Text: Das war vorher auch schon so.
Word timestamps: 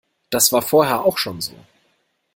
Das 0.31 0.51
war 0.51 0.63
vorher 0.63 1.05
auch 1.05 1.19
schon 1.19 1.41
so. 1.41 1.53